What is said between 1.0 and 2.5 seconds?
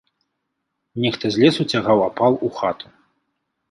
Нехта з лесу цягаў апал